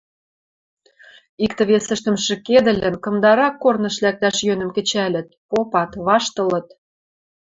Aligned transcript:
Иктӹ-весӹштӹм 1.45 2.15
шӹкедӹлӹн, 2.25 2.95
кымдарак 3.03 3.55
корныш 3.63 3.95
лӓктӓш 4.03 4.37
йӧнӹм 4.47 4.69
кӹчӓлӹт, 4.75 5.27
попат, 5.49 5.91
ваштылыт. 6.05 6.67